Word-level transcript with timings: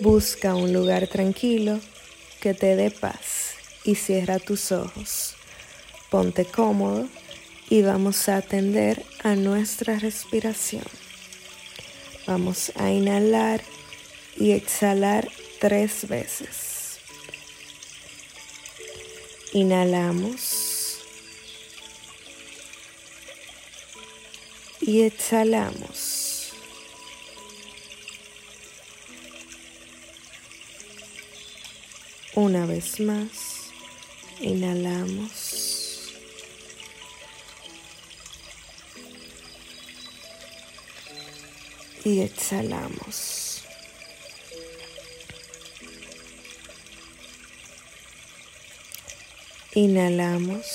Busca 0.00 0.54
un 0.56 0.72
lugar 0.72 1.06
tranquilo 1.06 1.78
que 2.40 2.52
te 2.52 2.74
dé 2.74 2.90
paz 2.90 3.54
y 3.84 3.94
cierra 3.94 4.38
tus 4.38 4.72
ojos. 4.72 5.36
Ponte 6.10 6.44
cómodo 6.44 7.08
y 7.70 7.82
vamos 7.82 8.28
a 8.28 8.38
atender 8.38 9.04
a 9.22 9.36
nuestra 9.36 9.98
respiración. 9.98 10.84
Vamos 12.26 12.72
a 12.76 12.90
inhalar 12.90 13.62
y 14.36 14.50
exhalar 14.50 15.30
tres 15.60 16.08
veces. 16.08 16.98
Inhalamos 19.52 20.98
y 24.80 25.02
exhalamos. 25.02 26.13
Una 32.36 32.66
vez 32.66 32.98
más, 32.98 33.70
inhalamos. 34.40 36.12
Y 42.04 42.22
exhalamos. 42.22 43.62
Inhalamos. 49.74 50.66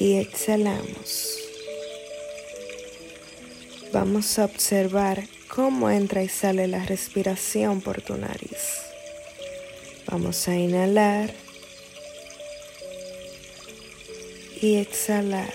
Y 0.00 0.16
exhalamos. 0.16 1.38
Vamos 3.92 4.38
a 4.38 4.46
observar 4.46 5.33
cómo 5.48 5.90
entra 5.90 6.22
y 6.22 6.28
sale 6.28 6.66
la 6.66 6.84
respiración 6.84 7.80
por 7.80 8.02
tu 8.02 8.16
nariz. 8.16 8.82
Vamos 10.06 10.46
a 10.48 10.56
inhalar 10.56 11.32
y 14.60 14.76
exhalar. 14.76 15.52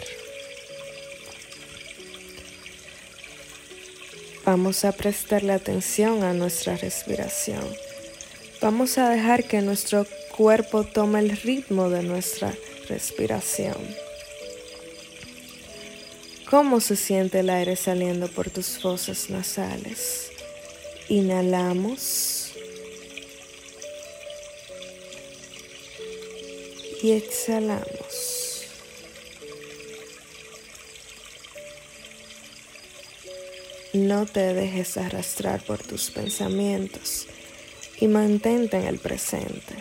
Vamos 4.46 4.84
a 4.84 4.92
prestarle 4.92 5.54
atención 5.54 6.24
a 6.24 6.34
nuestra 6.34 6.76
respiración. 6.76 7.64
Vamos 8.62 8.98
a 8.98 9.10
dejar 9.10 9.44
que 9.44 9.62
nuestro 9.62 10.06
cuerpo 10.36 10.84
tome 10.84 11.20
el 11.20 11.38
ritmo 11.38 11.90
de 11.90 12.02
nuestra 12.04 12.54
respiración. 12.88 13.76
¿Cómo 16.50 16.82
se 16.82 16.96
siente 16.96 17.42
el 17.42 17.52
aire 17.52 17.76
saliendo 17.76 18.28
por 18.28 18.50
tus 18.50 18.80
fosas 18.80 19.30
nasales? 19.30 20.32
Inhalamos. 21.08 22.54
Y 27.04 27.12
exhalamos. 27.12 28.64
No 33.94 34.26
te 34.26 34.56
dejes 34.56 34.98
arrastrar 34.98 35.64
por 35.64 35.84
tus 35.84 36.10
pensamientos 36.10 37.28
y 38.00 38.08
mantente 38.08 38.78
en 38.78 38.88
el 38.88 38.98
presente. 38.98 39.76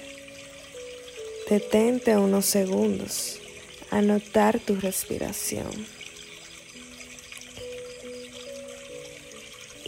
Detente 1.48 2.18
unos 2.18 2.44
segundos 2.44 3.40
a 3.90 4.02
notar 4.02 4.60
tu 4.60 4.76
respiración. 4.76 5.97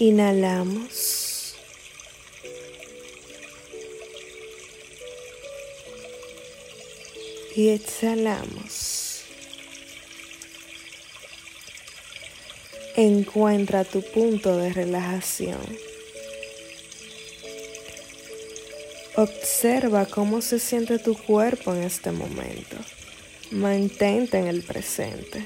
Inhalamos. 0.01 1.57
Y 7.55 7.69
exhalamos. 7.69 9.25
Encuentra 12.97 13.85
tu 13.85 14.01
punto 14.01 14.57
de 14.57 14.73
relajación. 14.73 15.61
Observa 19.17 20.07
cómo 20.07 20.41
se 20.41 20.59
siente 20.61 20.99
tu 20.99 21.15
cuerpo 21.15 21.75
en 21.75 21.83
este 21.83 22.11
momento. 22.11 22.77
Mantente 23.51 24.39
en 24.39 24.47
el 24.47 24.63
presente. 24.63 25.45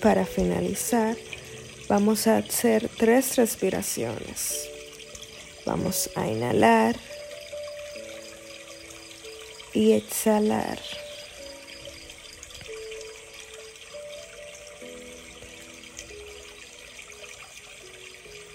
Para 0.00 0.24
finalizar, 0.24 1.14
vamos 1.86 2.26
a 2.26 2.38
hacer 2.38 2.88
tres 2.98 3.36
respiraciones. 3.36 4.66
Vamos 5.66 6.08
a 6.14 6.26
inhalar 6.26 6.96
y 9.74 9.92
exhalar. 9.92 10.78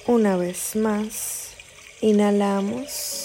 Una 0.08 0.38
vez 0.38 0.76
más, 0.76 1.50
inhalamos. 2.02 3.25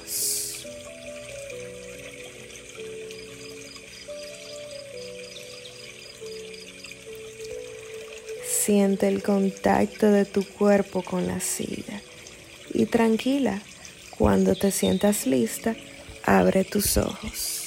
Siente 8.63 9.07
el 9.07 9.23
contacto 9.23 10.11
de 10.11 10.23
tu 10.23 10.43
cuerpo 10.45 11.01
con 11.01 11.25
la 11.25 11.39
silla. 11.39 11.99
Y 12.71 12.85
tranquila, 12.85 13.59
cuando 14.11 14.53
te 14.53 14.69
sientas 14.69 15.25
lista, 15.25 15.75
abre 16.25 16.63
tus 16.63 16.95
ojos. 16.97 17.61